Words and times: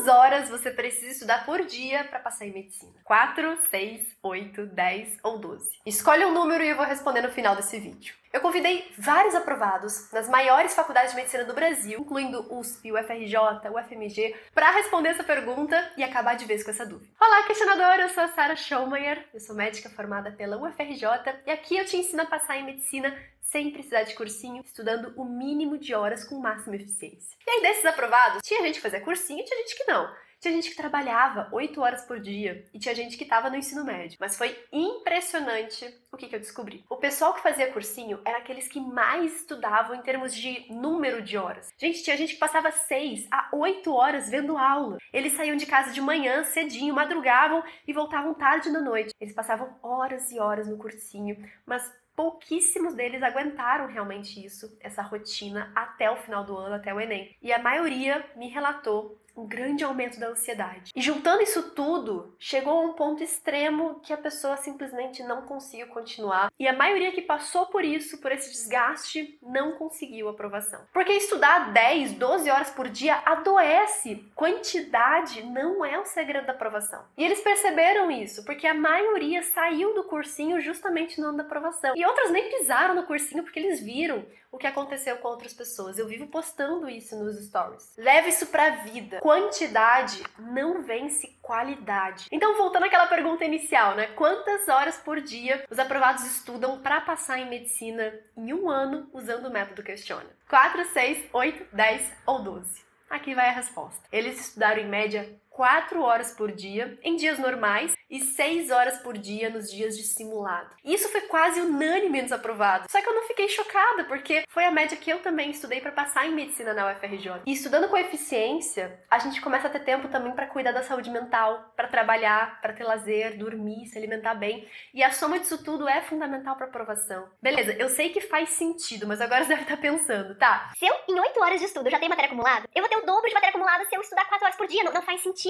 Quantas 0.00 0.16
horas 0.16 0.48
você 0.48 0.70
precisa 0.70 1.12
estudar 1.12 1.44
por 1.44 1.62
dia 1.66 2.04
para 2.04 2.18
passar 2.18 2.46
em 2.46 2.52
medicina? 2.54 2.90
4, 3.04 3.58
6, 3.70 4.16
8, 4.22 4.66
10 4.66 5.18
ou 5.22 5.38
12? 5.38 5.78
Escolhe 5.84 6.24
um 6.24 6.32
número 6.32 6.64
e 6.64 6.70
eu 6.70 6.76
vou 6.76 6.86
responder 6.86 7.20
no 7.20 7.30
final 7.30 7.54
desse 7.54 7.78
vídeo. 7.78 8.14
Eu 8.32 8.40
convidei 8.40 8.90
vários 8.96 9.34
aprovados 9.34 10.10
nas 10.10 10.26
maiores 10.26 10.74
faculdades 10.74 11.10
de 11.10 11.16
medicina 11.16 11.44
do 11.44 11.52
Brasil, 11.52 12.00
incluindo 12.00 12.46
USP, 12.50 12.90
UFRJ, 12.92 13.36
UFMG, 13.70 14.34
para 14.54 14.70
responder 14.70 15.10
essa 15.10 15.24
pergunta 15.24 15.92
e 15.98 16.02
acabar 16.02 16.34
de 16.34 16.46
vez 16.46 16.64
com 16.64 16.70
essa 16.70 16.86
dúvida. 16.86 17.10
Olá, 17.20 17.42
questionadora! 17.42 18.02
Eu 18.02 18.08
sou 18.08 18.22
a 18.22 18.28
Sara 18.28 18.56
Schaumeyer, 18.56 19.28
eu 19.34 19.40
sou 19.40 19.54
médica 19.54 19.90
formada 19.90 20.30
pela 20.30 20.56
UFRJ 20.56 21.04
e 21.44 21.50
aqui 21.50 21.76
eu 21.76 21.84
te 21.84 21.98
ensino 21.98 22.22
a 22.22 22.26
passar 22.26 22.56
em 22.56 22.64
medicina 22.64 23.14
sem 23.40 23.70
precisar 23.70 24.02
de 24.04 24.14
cursinho, 24.14 24.62
estudando 24.64 25.12
o 25.16 25.24
mínimo 25.24 25.78
de 25.78 25.94
horas 25.94 26.24
com 26.24 26.38
máxima 26.38 26.76
eficiência. 26.76 27.36
E 27.46 27.50
aí, 27.50 27.62
desses 27.62 27.84
aprovados, 27.84 28.42
tinha 28.44 28.62
gente 28.62 28.76
que 28.76 28.82
fazia 28.82 29.00
cursinho 29.00 29.40
e 29.40 29.44
tinha 29.44 29.58
gente 29.58 29.76
que 29.76 29.84
não. 29.84 30.08
Tinha 30.40 30.54
gente 30.54 30.70
que 30.70 30.76
trabalhava 30.76 31.50
8 31.52 31.78
horas 31.82 32.06
por 32.06 32.18
dia 32.18 32.64
e 32.72 32.78
tinha 32.78 32.94
gente 32.94 33.18
que 33.18 33.24
estava 33.24 33.50
no 33.50 33.56
ensino 33.56 33.84
médio. 33.84 34.16
Mas 34.18 34.38
foi 34.38 34.58
impressionante 34.72 35.94
o 36.10 36.16
que, 36.16 36.28
que 36.28 36.34
eu 36.34 36.40
descobri. 36.40 36.82
O 36.88 36.96
pessoal 36.96 37.34
que 37.34 37.42
fazia 37.42 37.70
cursinho 37.70 38.18
era 38.24 38.38
aqueles 38.38 38.66
que 38.66 38.80
mais 38.80 39.36
estudavam 39.36 39.94
em 39.94 40.00
termos 40.00 40.34
de 40.34 40.72
número 40.72 41.20
de 41.20 41.36
horas. 41.36 41.68
Gente, 41.76 42.02
tinha 42.02 42.16
gente 42.16 42.32
que 42.32 42.40
passava 42.40 42.70
6 42.70 43.28
a 43.30 43.50
8 43.52 43.92
horas 43.92 44.30
vendo 44.30 44.56
aula. 44.56 44.96
Eles 45.12 45.34
saíam 45.34 45.56
de 45.56 45.66
casa 45.66 45.92
de 45.92 46.00
manhã, 46.00 46.42
cedinho, 46.44 46.94
madrugavam 46.94 47.62
e 47.86 47.92
voltavam 47.92 48.32
tarde 48.32 48.70
na 48.70 48.80
noite. 48.80 49.12
Eles 49.20 49.34
passavam 49.34 49.78
horas 49.82 50.32
e 50.32 50.40
horas 50.40 50.66
no 50.66 50.78
cursinho, 50.78 51.36
mas 51.66 51.92
pouquíssimos 52.16 52.94
deles 52.94 53.22
aguentaram 53.22 53.86
realmente 53.86 54.44
isso, 54.44 54.76
essa 54.80 55.02
rotina, 55.02 55.72
até 55.74 56.10
o 56.10 56.16
final 56.16 56.44
do 56.44 56.56
ano, 56.56 56.74
até 56.74 56.92
o 56.92 57.00
Enem. 57.00 57.36
E 57.42 57.52
a 57.52 57.58
maioria 57.58 58.24
me 58.36 58.48
relatou 58.48 59.19
um 59.36 59.46
grande 59.46 59.84
aumento 59.84 60.18
da 60.18 60.28
ansiedade. 60.28 60.92
E 60.94 61.00
juntando 61.00 61.42
isso 61.42 61.70
tudo, 61.70 62.34
chegou 62.38 62.72
a 62.72 62.80
um 62.82 62.92
ponto 62.92 63.22
extremo 63.22 64.00
que 64.00 64.12
a 64.12 64.18
pessoa 64.18 64.56
simplesmente 64.56 65.22
não 65.22 65.42
conseguiu 65.42 65.88
continuar. 65.88 66.50
E 66.58 66.66
a 66.66 66.72
maioria 66.72 67.12
que 67.12 67.22
passou 67.22 67.66
por 67.66 67.84
isso, 67.84 68.18
por 68.18 68.32
esse 68.32 68.50
desgaste, 68.50 69.38
não 69.42 69.72
conseguiu 69.72 70.28
aprovação. 70.28 70.80
Porque 70.92 71.12
estudar 71.12 71.72
10, 71.72 72.12
12 72.12 72.50
horas 72.50 72.70
por 72.70 72.88
dia 72.88 73.22
adoece. 73.24 74.30
Quantidade 74.34 75.42
não 75.42 75.84
é 75.84 75.98
o 75.98 76.04
segredo 76.04 76.46
da 76.46 76.52
aprovação. 76.52 77.04
E 77.16 77.24
eles 77.24 77.40
perceberam 77.40 78.10
isso, 78.10 78.44
porque 78.44 78.66
a 78.66 78.74
maioria 78.74 79.42
saiu 79.42 79.94
do 79.94 80.04
cursinho 80.04 80.60
justamente 80.60 81.20
no 81.20 81.28
ano 81.28 81.38
da 81.38 81.44
aprovação. 81.44 81.94
E 81.96 82.04
outras 82.04 82.30
nem 82.30 82.48
pisaram 82.50 82.94
no 82.94 83.04
cursinho 83.04 83.42
porque 83.42 83.58
eles 83.58 83.80
viram 83.80 84.24
o 84.52 84.58
que 84.58 84.66
aconteceu 84.66 85.16
com 85.18 85.28
outras 85.28 85.52
pessoas. 85.52 85.98
Eu 85.98 86.08
vivo 86.08 86.26
postando 86.26 86.88
isso 86.88 87.16
nos 87.16 87.38
stories. 87.46 87.92
Leve 87.96 88.30
isso 88.30 88.46
pra 88.46 88.70
vida. 88.82 89.19
Quantidade 89.20 90.22
não 90.38 90.82
vence 90.82 91.38
qualidade. 91.42 92.26
Então, 92.32 92.56
voltando 92.56 92.86
àquela 92.86 93.06
pergunta 93.06 93.44
inicial, 93.44 93.94
né? 93.94 94.06
Quantas 94.16 94.66
horas 94.66 94.96
por 94.96 95.20
dia 95.20 95.62
os 95.70 95.78
aprovados 95.78 96.24
estudam 96.24 96.80
para 96.80 97.02
passar 97.02 97.38
em 97.38 97.46
medicina 97.46 98.14
em 98.34 98.54
um 98.54 98.70
ano 98.70 99.10
usando 99.12 99.44
o 99.44 99.52
método 99.52 99.82
Questiona? 99.82 100.30
4, 100.48 100.86
6, 100.86 101.28
8, 101.34 101.66
10 101.70 102.12
ou 102.24 102.42
12? 102.42 102.82
Aqui 103.10 103.34
vai 103.34 103.50
a 103.50 103.52
resposta. 103.52 104.00
Eles 104.10 104.40
estudaram 104.40 104.80
em 104.80 104.88
média 104.88 105.28
4 105.50 106.00
horas 106.02 106.32
por 106.32 106.50
dia 106.50 106.98
em 107.02 107.16
dias 107.16 107.38
normais 107.38 107.94
e 108.08 108.20
6 108.20 108.70
horas 108.70 108.98
por 108.98 109.16
dia 109.16 109.50
nos 109.50 109.70
dias 109.70 109.96
de 109.96 110.02
simulado. 110.02 110.74
Isso 110.84 111.08
foi 111.10 111.22
quase 111.22 111.60
unânime 111.60 112.22
nos 112.22 112.32
aprovados. 112.32 112.90
Só 112.90 113.00
que 113.00 113.08
eu 113.08 113.14
não 113.14 113.26
fiquei 113.26 113.48
chocada, 113.48 114.04
porque 114.04 114.44
foi 114.48 114.64
a 114.64 114.70
média 114.70 114.96
que 114.96 115.10
eu 115.10 115.20
também 115.20 115.50
estudei 115.50 115.80
para 115.80 115.92
passar 115.92 116.26
em 116.26 116.34
medicina 116.34 116.72
na 116.72 116.90
UFRJ. 116.90 117.42
E 117.46 117.52
estudando 117.52 117.88
com 117.88 117.96
eficiência, 117.96 119.00
a 119.10 119.18
gente 119.18 119.40
começa 119.40 119.66
a 119.66 119.70
ter 119.70 119.80
tempo 119.80 120.08
também 120.08 120.32
para 120.32 120.46
cuidar 120.46 120.72
da 120.72 120.82
saúde 120.82 121.10
mental, 121.10 121.72
para 121.76 121.88
trabalhar, 121.88 122.60
para 122.60 122.72
ter 122.72 122.84
lazer, 122.84 123.38
dormir, 123.38 123.86
se 123.86 123.98
alimentar 123.98 124.34
bem. 124.34 124.68
E 124.94 125.02
a 125.02 125.10
soma 125.12 125.38
disso 125.38 125.62
tudo 125.62 125.88
é 125.88 126.00
fundamental 126.00 126.56
para 126.56 126.66
aprovação. 126.66 127.28
Beleza, 127.42 127.72
eu 127.72 127.88
sei 127.88 128.10
que 128.10 128.20
faz 128.20 128.50
sentido, 128.50 129.06
mas 129.06 129.20
agora 129.20 129.44
você 129.44 129.50
deve 129.50 129.62
estar 129.62 129.76
pensando, 129.76 130.34
tá? 130.36 130.70
Se 130.76 130.86
eu, 130.86 130.94
em 131.08 131.18
8 131.18 131.40
horas 131.40 131.60
de 131.60 131.66
estudo, 131.66 131.90
já 131.90 131.98
tenho 131.98 132.10
matéria 132.10 132.28
acumulada, 132.28 132.68
eu 132.74 132.82
vou 132.82 132.88
ter 132.88 132.96
o 132.96 133.06
dobro 133.06 133.28
de 133.28 133.34
matéria 133.34 133.50
acumulada 133.50 133.84
se 133.84 133.94
eu 133.94 134.00
estudar 134.00 134.24
4 134.26 134.44
horas 134.44 134.56
por 134.56 134.66
dia. 134.66 134.82
Não, 134.84 134.92
não 134.92 135.02
faz 135.02 135.20
sentido. 135.20 135.49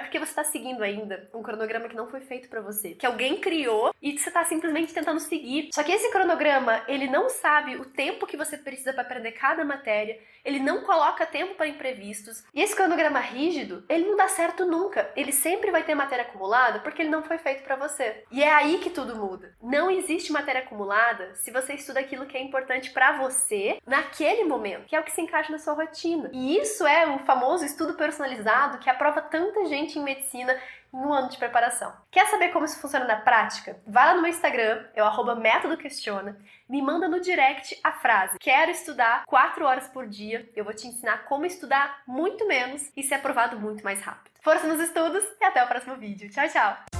É 0.00 0.02
porque 0.02 0.18
você 0.18 0.30
está 0.30 0.44
seguindo 0.44 0.82
ainda 0.82 1.28
um 1.34 1.42
cronograma 1.42 1.86
que 1.86 1.94
não 1.94 2.08
foi 2.08 2.22
feito 2.22 2.48
para 2.48 2.62
você, 2.62 2.94
que 2.94 3.04
alguém 3.04 3.38
criou 3.38 3.94
e 4.00 4.18
você 4.18 4.30
está 4.30 4.42
simplesmente 4.46 4.94
tentando 4.94 5.20
seguir. 5.20 5.68
Só 5.74 5.82
que 5.82 5.92
esse 5.92 6.10
cronograma, 6.10 6.82
ele 6.88 7.06
não 7.06 7.28
sabe 7.28 7.76
o 7.76 7.84
tempo 7.84 8.26
que 8.26 8.36
você 8.36 8.56
precisa 8.56 8.94
para 8.94 9.02
aprender 9.02 9.32
cada 9.32 9.62
matéria, 9.62 10.18
ele 10.42 10.58
não 10.58 10.82
coloca 10.82 11.26
tempo 11.26 11.54
para 11.54 11.66
imprevistos. 11.66 12.42
E 12.54 12.62
esse 12.62 12.74
cronograma 12.74 13.20
rígido, 13.20 13.84
ele 13.90 14.06
não 14.06 14.16
dá 14.16 14.26
certo 14.28 14.64
nunca. 14.64 15.10
Ele 15.14 15.32
sempre 15.32 15.70
vai 15.70 15.82
ter 15.82 15.94
matéria 15.94 16.24
acumulada 16.24 16.80
porque 16.80 17.02
ele 17.02 17.10
não 17.10 17.22
foi 17.22 17.36
feito 17.36 17.62
para 17.62 17.76
você. 17.76 18.24
E 18.30 18.42
é 18.42 18.50
aí 18.50 18.78
que 18.78 18.88
tudo 18.88 19.16
muda. 19.16 19.54
Não 19.62 19.90
existe 19.90 20.32
matéria 20.32 20.62
acumulada 20.62 21.34
se 21.34 21.50
você 21.50 21.74
estuda 21.74 22.00
aquilo 22.00 22.24
que 22.24 22.38
é 22.38 22.42
importante 22.42 22.90
para 22.90 23.18
você 23.18 23.78
naquele 23.86 24.44
momento, 24.44 24.86
que 24.86 24.96
é 24.96 25.00
o 25.00 25.04
que 25.04 25.12
se 25.12 25.20
encaixa 25.20 25.52
na 25.52 25.58
sua 25.58 25.74
rotina. 25.74 26.30
E 26.32 26.56
isso 26.56 26.86
é 26.86 27.06
um 27.06 27.18
famoso 27.18 27.66
estudo 27.66 27.94
personalizado 27.94 28.78
que 28.78 28.88
aprova 28.88 29.20
tanta 29.20 29.66
gente 29.66 29.89
em 29.98 30.02
medicina 30.02 30.56
em 30.92 30.96
um 30.96 31.12
ano 31.12 31.28
de 31.28 31.38
preparação. 31.38 31.92
Quer 32.10 32.26
saber 32.26 32.48
como 32.48 32.64
isso 32.64 32.80
funciona 32.80 33.04
na 33.04 33.16
prática? 33.16 33.80
Vai 33.86 34.06
lá 34.06 34.14
no 34.14 34.22
meu 34.22 34.30
Instagram, 34.30 34.84
é 34.94 35.02
o 35.02 35.06
arroba 35.06 35.34
método 35.34 35.76
questiona, 35.76 36.36
me 36.68 36.82
manda 36.82 37.08
no 37.08 37.20
direct 37.20 37.78
a 37.82 37.92
frase 37.92 38.38
quero 38.40 38.70
estudar 38.70 39.24
4 39.26 39.64
horas 39.64 39.88
por 39.88 40.06
dia, 40.06 40.48
eu 40.56 40.64
vou 40.64 40.74
te 40.74 40.86
ensinar 40.86 41.24
como 41.24 41.46
estudar 41.46 42.02
muito 42.06 42.46
menos 42.46 42.90
e 42.96 43.02
ser 43.02 43.14
aprovado 43.14 43.58
muito 43.58 43.84
mais 43.84 44.00
rápido. 44.02 44.30
Força 44.42 44.66
nos 44.66 44.80
estudos 44.80 45.22
e 45.40 45.44
até 45.44 45.62
o 45.62 45.68
próximo 45.68 45.96
vídeo. 45.96 46.30
Tchau, 46.30 46.48
tchau! 46.48 46.99